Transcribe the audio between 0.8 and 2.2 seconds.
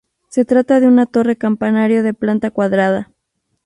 una torre campanario de